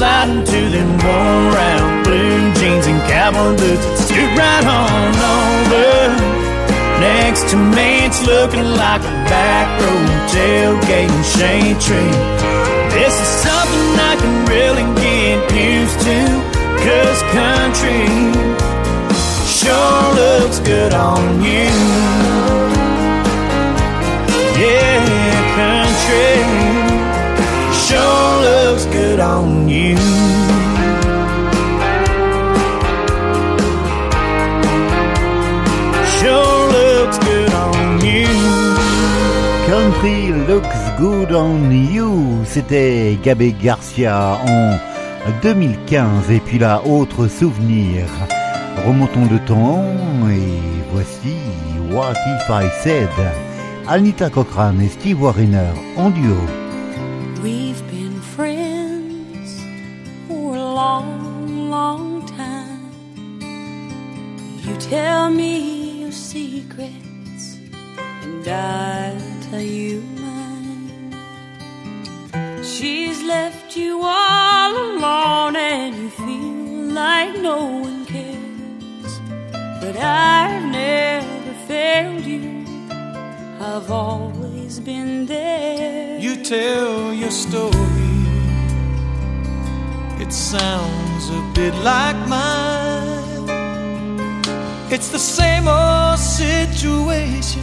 Sliding 0.00 0.42
to 0.46 0.60
them 0.74 0.90
worn 1.04 1.42
round 1.52 2.04
blue 2.04 2.40
jeans 2.58 2.86
and 2.86 3.00
cowboy 3.12 3.52
boots. 3.60 3.84
Scoot 4.08 4.32
right 4.42 4.66
on 4.80 5.12
over. 5.36 5.92
Next 7.04 7.50
to 7.50 7.56
me, 7.76 8.08
it's 8.08 8.22
looking 8.24 8.68
like 8.80 9.02
a 9.02 9.14
back 9.28 9.68
road 9.82 10.08
tailgate 10.32 11.12
and 11.16 11.26
shade 11.36 11.78
tree. 11.84 12.16
This 12.96 13.12
is 13.24 13.30
something 13.44 13.88
I 14.10 14.14
can 14.22 14.36
really 14.54 14.86
get 15.04 15.38
used 15.68 15.98
to. 16.08 16.18
Cause 16.84 17.20
country 17.36 18.08
sure 19.60 20.04
looks 20.20 20.60
good 20.60 20.94
on 20.94 21.42
you. 21.44 21.68
Yeah, 24.64 25.40
country 25.60 26.69
looks 37.10 37.18
good 37.24 37.52
on 37.54 38.00
you. 38.04 38.26
Country 39.66 40.32
looks 40.46 40.82
good 40.98 41.32
on 41.32 41.70
you. 41.70 42.44
C'était 42.44 43.18
Gabé 43.22 43.52
Garcia 43.52 44.38
en 44.46 44.78
2015. 45.42 46.30
Et 46.30 46.40
puis 46.40 46.58
là, 46.58 46.82
autre 46.84 47.28
souvenir. 47.28 48.06
Remontons 48.86 49.28
le 49.30 49.38
temps 49.44 49.84
et 50.30 50.90
voici 50.92 51.36
What 51.92 52.12
If 52.12 52.48
I 52.48 52.68
Said. 52.82 53.08
Anita 53.88 54.30
Cochrane 54.30 54.80
et 54.80 54.88
Steve 54.88 55.22
Wariner 55.22 55.72
en 55.96 56.10
duo. 56.10 56.36
You 64.70 64.76
tell 64.76 65.30
me 65.30 66.02
your 66.02 66.12
secrets, 66.12 67.58
and 68.22 68.46
I'll 68.46 69.42
tell 69.50 69.60
you 69.60 70.00
mine. 70.22 71.12
She's 72.62 73.20
left 73.24 73.76
you 73.76 74.00
all 74.00 74.70
alone, 74.70 75.56
and 75.56 75.96
you 75.96 76.10
feel 76.10 76.94
like 76.94 77.36
no 77.40 77.66
one 77.66 78.06
cares. 78.06 79.12
But 79.80 79.96
I've 79.96 80.70
never 80.70 81.52
failed 81.66 82.24
you. 82.24 82.64
I've 83.60 83.90
always 83.90 84.78
been 84.78 85.26
there. 85.26 86.16
You 86.20 86.44
tell 86.44 87.12
your 87.12 87.32
story. 87.32 87.74
It 90.20 90.32
sounds 90.32 91.28
a 91.28 91.42
bit 91.56 91.74
like 91.82 92.16
mine. 92.28 93.09
It's 94.92 95.10
the 95.10 95.20
same 95.20 95.68
old 95.68 96.18
situation. 96.18 97.62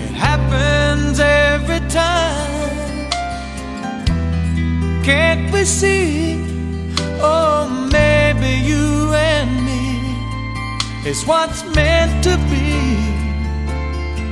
It 0.00 0.14
happens 0.14 1.18
every 1.18 1.80
time. 1.88 3.10
Can't 5.02 5.52
we 5.52 5.64
see? 5.64 6.38
Oh, 7.20 7.66
maybe 7.90 8.52
you 8.70 9.12
and 9.12 9.50
me 9.66 11.10
is 11.10 11.26
what's 11.26 11.64
meant 11.74 12.22
to 12.22 12.36
be. 12.48 12.70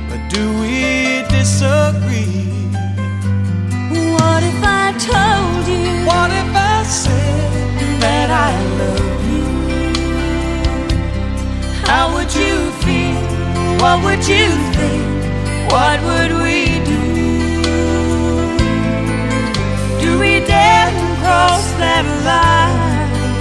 But 0.07 0.29
do 0.29 0.43
we 0.61 1.27
disagree? 1.27 2.47
What 4.15 4.43
if 4.43 4.59
I 4.63 4.93
told 5.11 5.67
you? 5.67 6.05
What 6.07 6.31
if 6.31 6.55
I 6.55 6.83
said 6.83 7.99
that 7.99 8.29
I 8.31 8.49
love 8.77 9.13
you? 9.13 9.18
How 11.91 12.05
would 12.13 12.31
you 12.35 12.55
feel? 12.83 13.19
What 13.81 13.97
would 14.05 14.23
you 14.33 14.47
think? 14.77 15.07
What 15.73 15.97
would 16.07 16.31
we 16.45 16.59
do? 16.91 17.03
Do 20.03 20.09
we 20.23 20.33
dare 20.53 20.91
cross 21.21 21.65
that 21.81 22.05
line 22.29 23.37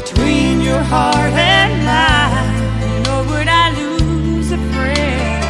between 0.00 0.60
your 0.60 0.82
heart 0.92 1.34
and 1.54 1.72
mine? 1.90 3.02
Or 3.12 3.20
would 3.30 3.48
I 3.62 3.66
lose 3.80 4.50
a 4.50 4.60
friend? 4.74 5.44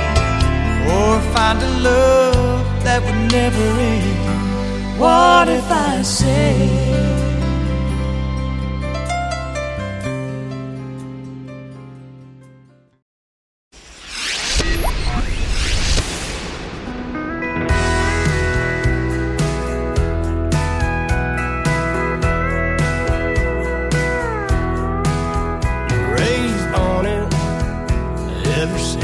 or 0.96 1.20
find 1.34 1.58
a 1.62 1.72
love 1.88 2.84
that 2.84 2.98
would 3.04 3.20
never 3.32 3.66
end? 3.94 4.98
What 5.00 5.48
if 5.48 5.66
I 5.70 6.02
say? 6.02 6.89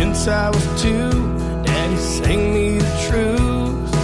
Since 0.06 0.28
I 0.28 0.50
was 0.50 0.82
two. 0.82 1.10
Daddy 1.64 1.96
sang 1.96 2.54
me 2.54 2.78
the 2.78 2.92
truth, 3.08 3.94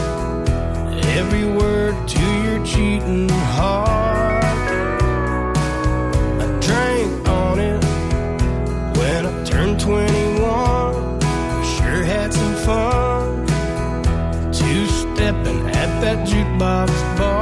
every 1.16 1.44
word 1.44 1.94
to 2.08 2.24
your 2.44 2.64
cheating 2.66 3.28
heart. 3.56 4.44
I 6.42 6.46
drank 6.66 7.28
on 7.28 7.58
it 7.60 7.84
when 8.98 9.26
I 9.26 9.44
turned 9.44 9.78
21. 9.78 11.20
Sure 11.74 12.04
had 12.14 12.32
some 12.32 12.56
fun, 12.66 13.46
two 14.52 14.86
stepping 14.86 15.60
at 15.82 15.90
that 16.02 16.26
jukebox 16.26 16.90
bar. 17.18 17.41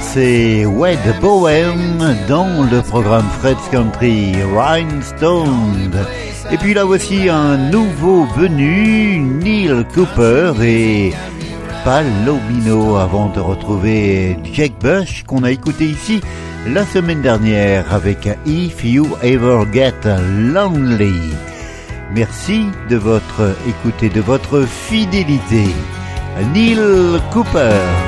C'est 0.00 0.66
Wade 0.66 1.18
Bowen 1.22 2.18
dans 2.28 2.62
le 2.70 2.82
programme 2.82 3.24
Fred's 3.40 3.68
Country 3.70 4.34
Rhinestone. 4.54 5.90
Et 6.50 6.58
puis 6.58 6.74
là 6.74 6.84
voici 6.84 7.30
un 7.30 7.56
nouveau 7.56 8.26
venu, 8.36 9.18
Neil 9.18 9.86
Cooper 9.94 10.52
et 10.62 11.14
Palomino 11.84 12.96
avant 12.96 13.30
de 13.30 13.40
retrouver 13.40 14.36
Jack 14.52 14.72
Bush 14.78 15.22
qu'on 15.26 15.42
a 15.42 15.50
écouté 15.50 15.86
ici 15.86 16.20
la 16.66 16.84
semaine 16.84 17.22
dernière 17.22 17.94
avec 17.94 18.28
If 18.44 18.84
You 18.84 19.06
Ever 19.22 19.64
Get 19.72 19.94
Lonely. 20.04 21.32
Merci 22.14 22.66
de 22.90 22.96
votre 22.96 23.56
écoute 23.66 24.02
et 24.02 24.10
de 24.10 24.20
votre 24.20 24.66
fidélité. 24.66 25.64
Neil 26.52 26.78
Cooper. 27.32 28.01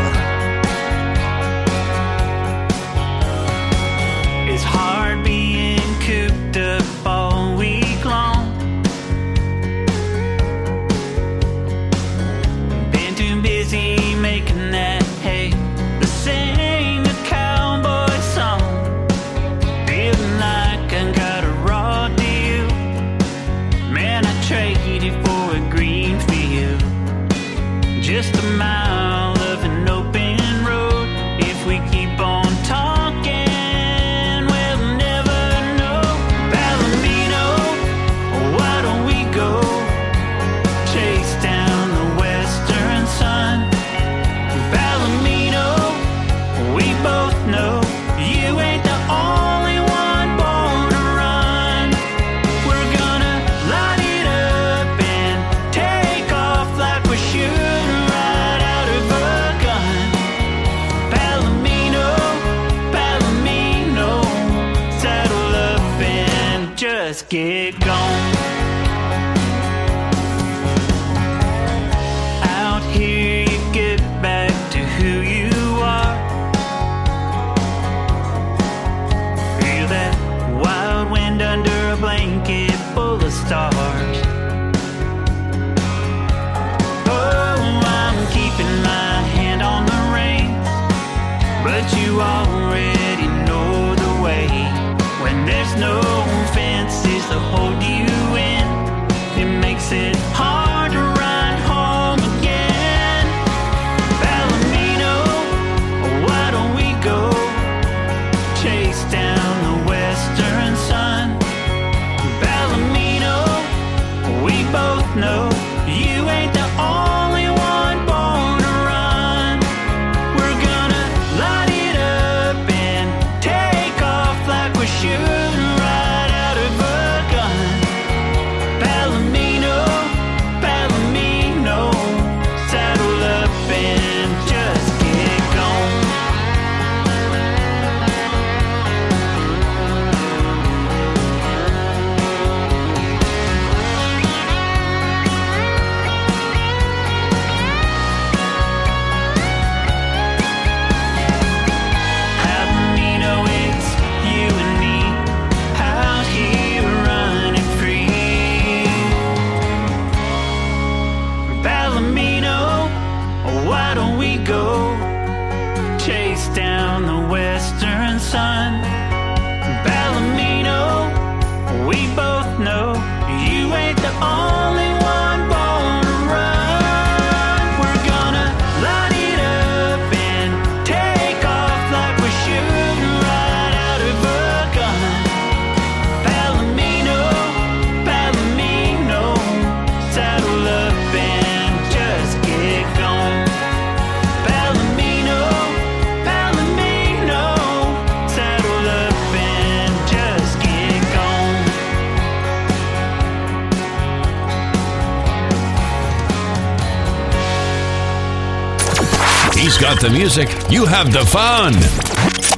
the 210.04 210.10
music, 210.10 210.48
you 210.70 210.84
have 210.84 211.12
the 211.12 211.24
fun. 211.24 211.72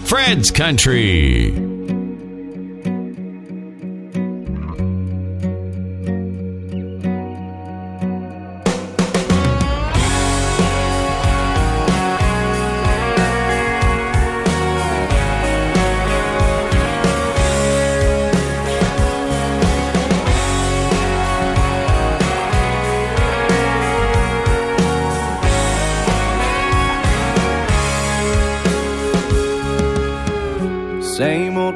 Fred's 0.05 0.51
Country. 0.51 1.66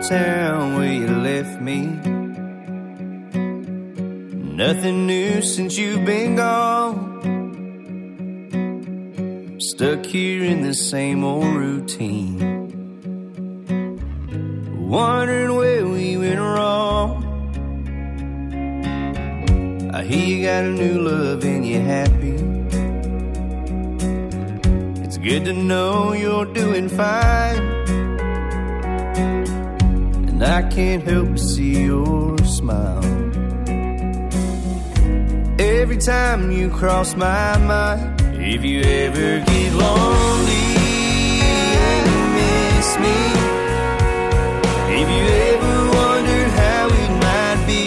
town 0.08 0.76
where 0.76 0.92
you 0.92 1.06
left 1.08 1.60
me. 1.60 1.86
Nothing 4.56 5.06
new 5.06 5.42
since 5.42 5.76
you've 5.76 6.06
been 6.06 6.36
gone. 6.36 7.20
Stuck 9.60 10.06
here 10.06 10.44
in 10.44 10.62
the 10.62 10.72
same 10.74 11.22
old 11.22 11.54
routine. 11.54 12.38
Wondering 14.88 15.54
where 15.54 15.86
we 15.86 16.16
went 16.16 16.40
wrong. 16.40 17.26
I 19.92 20.02
hear 20.02 20.26
you 20.26 20.44
got 20.44 20.64
a 20.64 20.70
new 20.70 20.98
love 21.00 21.44
and 21.44 21.66
you're 21.68 21.82
happy. 21.82 22.36
It's 25.04 25.18
good 25.18 25.44
to 25.44 25.52
know 25.52 26.14
you're 26.14 26.46
doing 26.46 26.88
fine. 26.88 27.69
And 30.40 30.48
I 30.48 30.62
can't 30.70 31.02
help 31.02 31.28
but 31.28 31.38
see 31.38 31.84
your 31.84 32.38
smile. 32.38 33.04
Every 35.60 35.98
time 35.98 36.50
you 36.50 36.70
cross 36.70 37.14
my 37.14 37.58
mind, 37.58 38.22
if 38.36 38.64
you 38.64 38.80
ever 38.80 39.44
get 39.44 39.72
lonely 39.74 40.68
and 41.44 42.06
miss 42.38 42.88
me, 43.04 43.18
if 44.98 45.06
you 45.14 45.24
ever 45.52 45.76
wonder 45.98 46.42
how 46.60 46.86
it 46.88 47.12
might 47.26 47.60
be, 47.66 47.84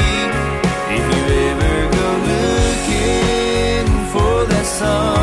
if 0.97 1.06
you 1.12 1.24
ever 1.49 1.76
go 1.97 2.08
looking 2.34 3.88
for 4.14 4.45
that 4.51 4.66
something, 4.68 5.23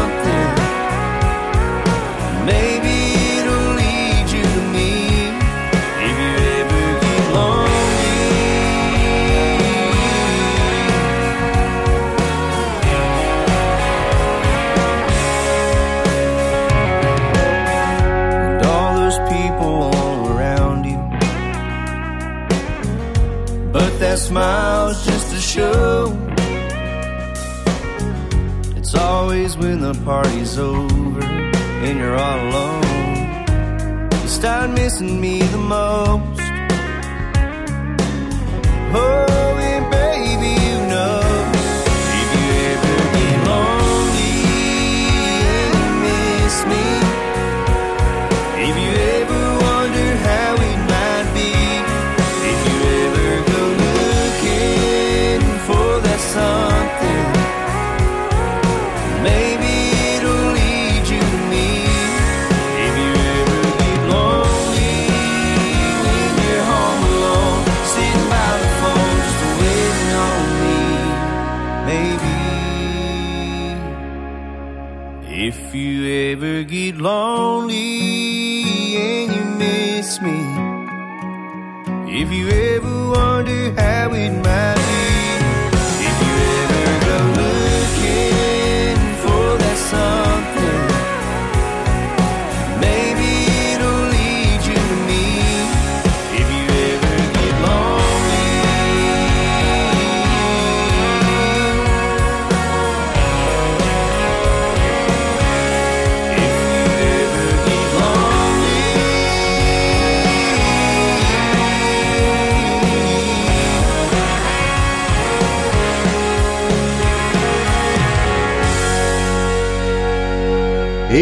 smile's 24.31 25.05
just 25.05 25.33
to 25.33 25.41
show. 25.41 26.17
It's 28.77 28.95
always 28.95 29.57
when 29.57 29.81
the 29.81 29.95
party's 30.05 30.57
over 30.57 31.25
and 31.85 31.99
you're 31.99 32.17
all 32.17 32.39
alone. 32.49 33.43
You 34.23 34.29
start 34.29 34.71
missing 34.71 35.21
me 35.21 35.43
the 35.43 35.59
most. 35.59 36.41
Oh, 38.95 39.60
lonely 77.01 77.80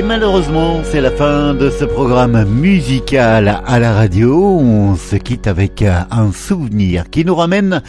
malheureusement, 0.09 0.81
c'est 0.85 1.03
la 1.03 1.11
fin 1.11 1.53
de 1.53 1.69
ce 1.69 1.85
programme 1.85 2.43
musical 2.45 3.61
à 3.67 3.79
la 3.79 3.93
radio. 3.93 4.59
On 4.59 4.97
se 4.97 5.17
quitte 5.17 5.47
avec 5.47 5.83
un 5.83 6.33
souvenir 6.33 7.11
qui 7.11 7.27
nous 7.27 7.35
ramène 7.35 7.83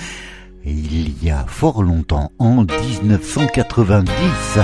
il 0.65 1.23
y 1.23 1.31
a 1.31 1.45
fort 1.47 1.81
longtemps, 1.81 2.33
en 2.37 2.65
1990, 2.65 4.59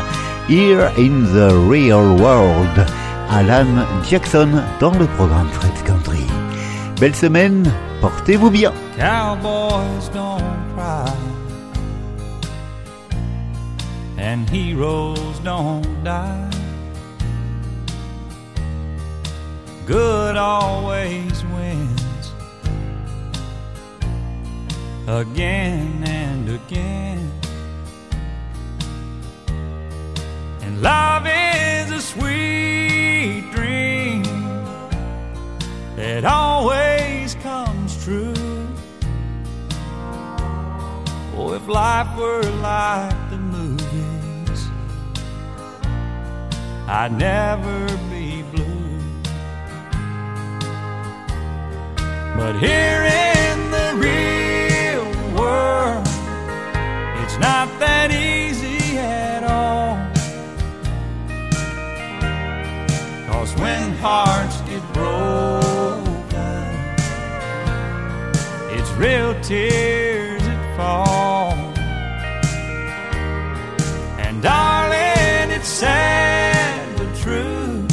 Here 0.49 0.91
in 0.97 1.23
the 1.33 1.49
Real 1.69 2.19
World, 2.19 2.85
Alan 3.31 3.85
Jackson 4.09 4.49
dans 4.81 4.91
le 4.91 5.05
programme 5.05 5.47
Fred 5.53 5.71
Country. 5.85 6.25
Belle 6.99 7.15
semaine, 7.15 7.71
portez-vous 8.01 8.51
bien. 8.51 8.73
Good 19.85 20.35
always 20.35 21.45
wins 21.45 22.31
again 25.07 26.03
and 26.07 26.49
again. 26.49 27.31
And 30.63 30.81
love 30.81 31.27
is 31.27 31.91
a 31.91 32.01
sweet 32.01 33.51
dream 33.53 34.23
that 35.95 36.25
always 36.25 37.35
comes 37.35 38.03
true. 38.03 38.33
Oh, 41.37 41.53
if 41.53 41.67
life 41.67 42.17
were 42.17 42.41
like 42.41 43.29
the 43.29 43.37
movies, 43.37 44.67
I'd 46.87 47.15
never 47.15 48.04
But 52.37 52.57
here 52.57 53.03
in 53.03 53.71
the 53.71 53.89
real 53.95 55.05
world, 55.39 56.05
it's 57.23 57.37
not 57.39 57.67
that 57.79 58.11
easy 58.11 58.97
at 58.97 59.43
all. 59.43 59.95
Cause 63.27 63.55
when 63.55 63.93
hearts 63.93 64.59
get 64.69 64.83
broken, 64.93 66.65
it's 68.77 68.91
real 68.91 69.33
tears 69.41 70.41
that 70.43 70.77
fall. 70.77 71.53
And 74.19 74.41
darling, 74.43 75.55
it's 75.55 75.69
sad 75.69 76.97
but 76.97 77.15
true. 77.15 77.87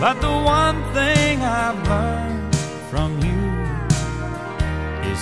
But 0.00 0.20
the 0.20 0.30
one 0.30 0.82
thing 0.94 1.42
I've 1.42 1.88
learned 1.88 2.25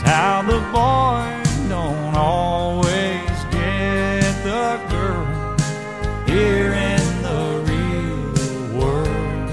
how 0.05 0.43
the 0.43 0.61
boy 0.73 1.69
don't 1.69 2.15
always 2.15 3.45
get 3.51 4.35
the 4.45 4.79
girl 4.91 5.27
here 6.27 6.73
in 6.73 7.23
the 7.23 7.43
real 7.69 8.79
world. 8.79 9.51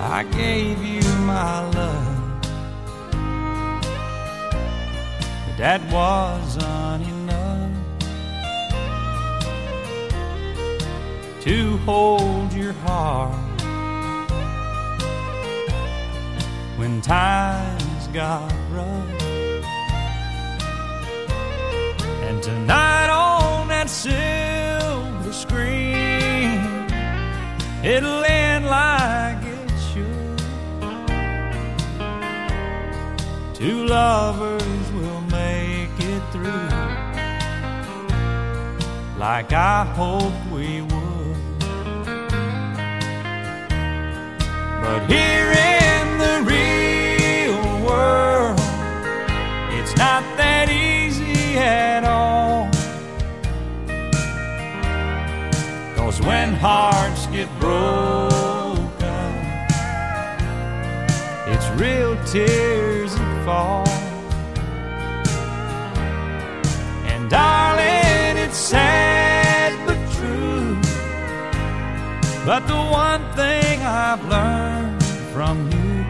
I 0.00 0.24
gave 0.32 0.82
you 0.82 1.02
my 1.24 1.60
love, 1.70 2.40
but 5.46 5.56
that 5.58 5.80
wasn't 5.92 7.06
enough 7.06 7.23
to 11.44 11.76
hold 11.84 12.50
your 12.54 12.72
heart 12.72 13.60
when 16.78 17.02
times 17.02 18.06
got 18.14 18.50
rough. 18.72 19.22
And 22.22 22.42
tonight 22.42 23.10
on 23.10 23.68
that 23.68 23.90
silver 23.90 25.32
screen, 25.34 26.62
it'll 27.84 28.24
end 28.24 28.64
like 28.64 29.44
it 29.44 29.70
should. 29.92 30.38
two 33.54 33.84
lovers 33.84 34.92
will 34.92 35.20
make 35.30 35.90
it 35.98 36.22
through 36.32 36.84
like 39.18 39.52
I 39.52 39.84
hope 39.84 40.34
we 40.52 40.83
But 44.84 45.06
here 45.10 45.50
in 45.50 46.18
the 46.18 46.36
real 46.44 47.58
world, 47.86 48.60
it's 49.78 49.96
not 49.96 50.22
that 50.36 50.68
easy 50.68 51.56
at 51.56 52.04
all. 52.04 52.68
Cause 55.96 56.20
when 56.20 56.52
hearts 56.52 57.26
get 57.28 57.48
broken, 57.58 58.84
it's 61.48 61.66
real 61.80 62.14
tears 62.26 63.14
that 63.16 63.44
fall. 63.46 63.88
And 67.10 67.30
darling, 67.30 68.36
it's 68.36 68.58
sad 68.58 69.72
but 69.86 69.98
true. 70.12 70.76
But 72.44 72.66
the 72.68 72.76
one 72.76 73.22
thing 73.32 73.73
I've 73.86 74.24
learned 74.24 75.04
from 75.30 75.70
you 75.70 76.04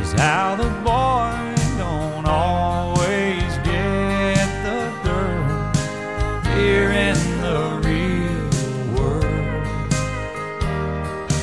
is 0.00 0.12
how 0.12 0.54
the 0.54 0.70
boy 0.84 1.54
don't 1.76 2.26
always 2.26 3.58
get 3.64 4.46
the 4.62 4.92
girl 5.02 5.72
here 6.54 6.92
in 6.92 7.18
the 7.40 7.80
real 7.82 8.48
world. 8.94 9.90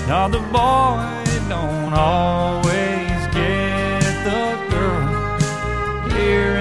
Now 0.07 0.29
the 0.29 0.39
boy 0.39 1.25
don't 1.49 1.93
always 1.93 3.19
get 3.33 4.01
the 4.23 4.55
girl 4.71 6.09
here 6.11 6.55